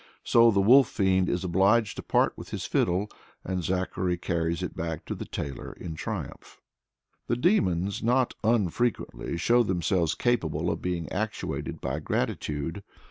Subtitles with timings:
[0.23, 3.07] So the wolf fiend is obliged to part with his fiddle,
[3.43, 6.59] and Zachary carries it back to the tailor in triumph.
[7.27, 12.81] The demons not unfrequently show themselves capable of being actuated by gratitude.